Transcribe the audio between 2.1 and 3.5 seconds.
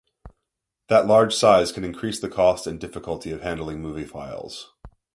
the cost and difficulty of